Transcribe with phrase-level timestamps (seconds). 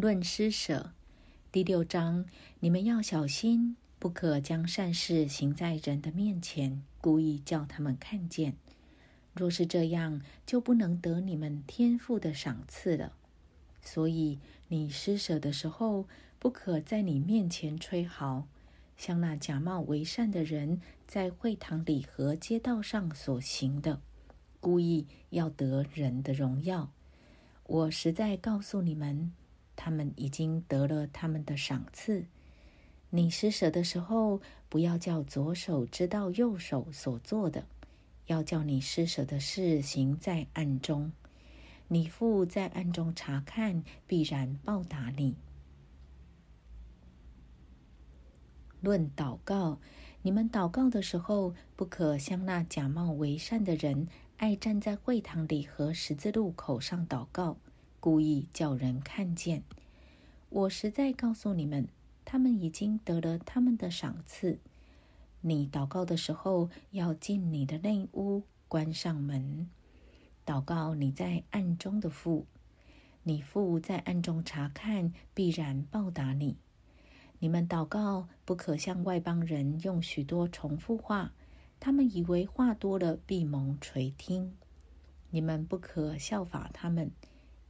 [0.00, 0.92] 论施舍
[1.52, 2.24] 第六章，
[2.60, 8.56] 你们要小心，不可将善事行在人的面前，故意叫他们看见。
[9.34, 13.12] 若是这样，就不能得你们天赋的赏赐了。
[13.82, 16.06] 所以，你施舍的时候，
[16.38, 18.46] 不可在你面前吹号，
[18.96, 24.00] 像那假冒为善的人在会堂里和街道上所行的，
[24.60, 26.90] 故意要得人的荣耀。
[27.64, 29.34] 我实在告诉你们。
[29.82, 32.26] 他们已经得了他们的赏赐。
[33.08, 37.64] 你施舍的时候，不要叫左手知道右手所做的，
[38.26, 41.10] 要叫你施舍的事行在暗中。
[41.88, 45.34] 你父在暗中查看，必然报答你。
[48.82, 49.78] 论祷告，
[50.20, 57.56] 你们祷告的时候，不可像那假冒为善的人，爱站在会堂里和十字路口上祷告。
[58.00, 59.62] 故意叫人看见，
[60.48, 61.86] 我实在告诉你们，
[62.24, 64.58] 他们已经得了他们的赏赐。
[65.42, 69.68] 你祷告的时候，要进你的内屋，关上门，
[70.46, 72.46] 祷告你在暗中的父。
[73.22, 76.56] 你父在暗中查看，必然报答你。
[77.38, 81.32] 你们祷告不可像外邦人用许多重复话，
[81.78, 84.56] 他们以为话多了必蒙垂听。
[85.30, 87.10] 你们不可效法他们。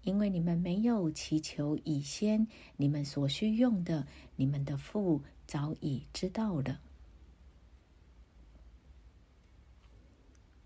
[0.02, 4.06] 因为你们没有祈求以先，你们所需用的，
[4.36, 6.80] 你们的父早已知道了。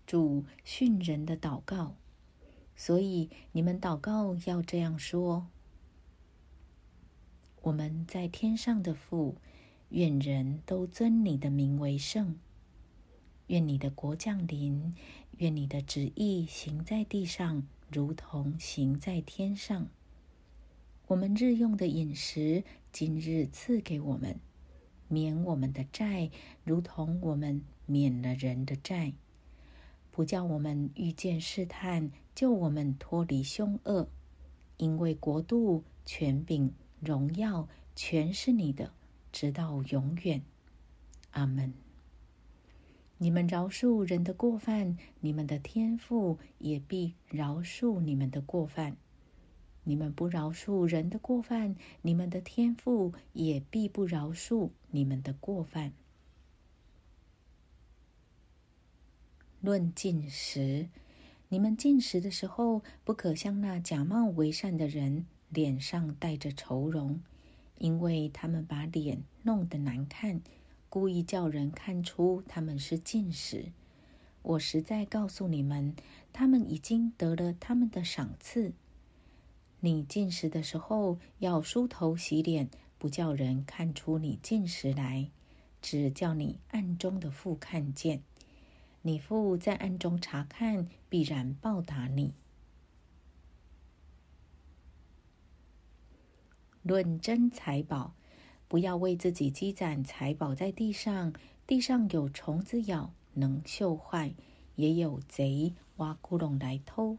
[0.07, 1.95] 主训人的祷告，
[2.75, 5.47] 所以你们祷告要这样说：
[7.63, 9.35] 我们在天上的父，
[9.89, 12.39] 愿人都尊你的名为圣。
[13.47, 14.95] 愿你的国降临，
[15.37, 17.67] 愿你的旨意行在地上。
[17.91, 19.87] 如同行在天上，
[21.07, 24.39] 我们日用的饮食，今日赐给我们，
[25.07, 26.31] 免我们的债，
[26.63, 29.13] 如同我们免了人的债，
[30.11, 34.09] 不叫我们遇见试探，救我们脱离凶恶，
[34.77, 38.91] 因为国度、权柄、荣耀，全是你的，
[39.31, 40.41] 直到永远。
[41.31, 41.84] 阿门。
[43.17, 48.95] 你们饶恕人的过犯，你们的天父也必饶恕你们的过犯；
[49.85, 55.93] 你们不饶恕人的过犯，你们的天父也必不饶恕你们的过犯。
[59.61, 60.89] 论进食，
[61.47, 67.21] 你们进食的时候，不可像那假冒为善的人，脸上带着愁容，
[67.77, 70.41] 因为他们把脸弄得难看。
[70.95, 73.73] 故意叫人看出他们是进食，
[74.41, 75.93] 我实在告诉你们，
[76.31, 78.71] 他们已经得了他们的赏赐。
[79.81, 85.29] 你进食的时候要梳头洗脸，不叫人看出你进食来，
[85.81, 88.23] 只叫你暗中的父看见。
[89.01, 92.33] 你父在暗中查看，必然报答你。
[96.83, 98.13] 论真财宝。
[98.67, 101.33] 不要为自己积攒财宝在地上，
[101.67, 104.33] 地上有虫子咬，能锈坏；
[104.75, 107.17] 也有贼挖窟窿来偷。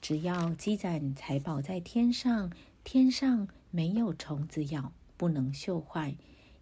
[0.00, 2.52] 只要积攒财宝在天上，
[2.84, 6.14] 天上没有虫子咬，不能锈坏，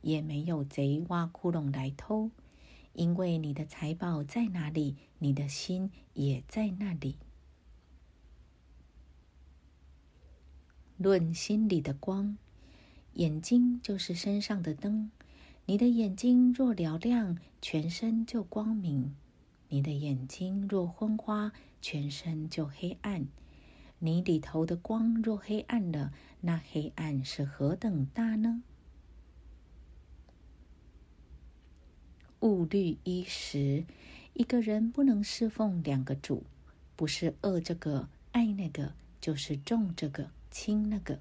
[0.02, 2.30] 也没有贼挖窟窿来偷。
[2.94, 7.16] 因为你的财宝在哪里，你的心也在那里。
[10.96, 12.36] 论心里的光。
[13.18, 15.10] 眼睛就是身上的灯，
[15.66, 19.10] 你的眼睛若嘹亮，全身就光明；
[19.70, 21.52] 你的眼睛若昏花，
[21.82, 23.26] 全身就黑暗。
[23.98, 26.12] 你里头的光若黑暗了，
[26.42, 28.62] 那黑暗是何等大呢？
[32.38, 33.84] 物虑一时，
[34.34, 36.44] 一个人不能侍奉两个主，
[36.94, 41.18] 不是恶这个爱那个，就是重这个轻那个。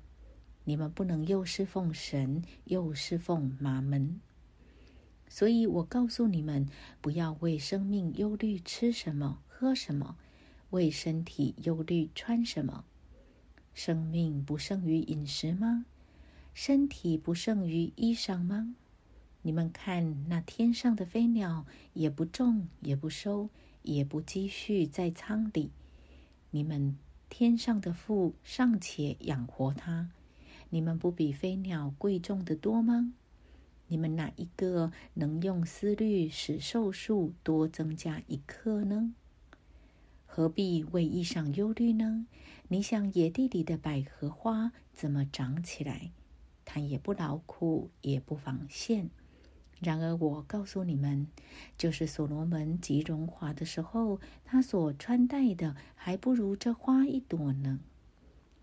[0.68, 4.20] 你们不能又侍奉神，又侍奉马门。
[5.30, 6.68] 所以我告诉你们，
[7.00, 10.18] 不要为生命忧虑吃什么、喝什么；
[10.72, 12.84] 为身体忧虑穿什么。
[13.74, 15.86] 生命不胜于饮食吗？
[16.54, 18.76] 身体不胜于衣裳吗？
[19.44, 23.50] 你们看那天上的飞鸟，也不种，也不收，
[23.84, 25.72] 也不积蓄在仓里。
[26.52, 26.98] 你们
[27.30, 30.10] 天上的父尚且养活它。
[30.70, 33.14] 你们不比飞鸟贵重的多吗？
[33.88, 39.14] 你们哪一个能用思虑使寿数多增加一刻呢？
[40.26, 42.28] 何必为衣裳忧虑呢？
[42.68, 46.12] 你想野地里的百合花怎么长起来？
[46.66, 49.10] 它也不劳苦，也不纺线。
[49.80, 51.28] 然而我告诉你们，
[51.78, 57.80] 就是所罗门极荣华的时候，他所穿戴的还不如这花一朵呢。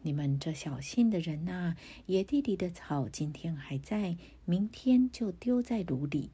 [0.07, 6.31] 你们这小心的人呐，野地里的草今天还在，明天就丢在炉里。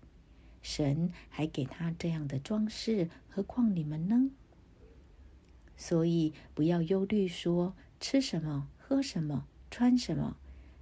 [0.60, 4.32] 神还给他这样的装饰，何况你们呢？
[5.76, 10.36] 所以不要忧虑，说吃什么、喝什么、穿什么，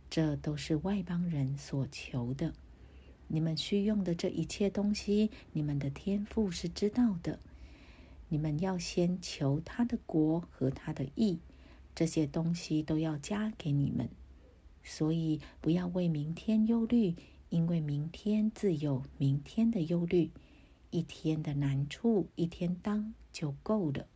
[0.08, 2.54] 这都是外邦人所求的。
[3.26, 7.38] 你们需用的这一切东西，你们的天赋是知道的。
[8.30, 11.38] 你们要先求他的国和他的义，
[11.98, 14.08] 这些东西都要加给你们。
[14.84, 17.16] 所以不要为明天忧虑，
[17.48, 20.30] 因为明天自有明天的忧虑。
[20.90, 24.06] 一天的难处，一天当就够了。